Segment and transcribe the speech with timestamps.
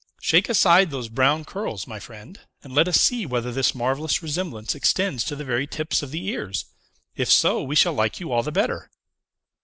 [0.19, 4.73] Shake aside those brown curls, my friend, and let us see whether this marvellous resemblance
[4.73, 6.65] extends to the very tips of the ears.
[7.15, 8.89] If so, we shall like you all the better!"